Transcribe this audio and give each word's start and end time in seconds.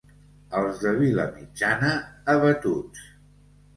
Els 0.61 0.79
de 0.85 0.93
Vilamitjana, 1.01 1.91
abatuts. 2.37 3.05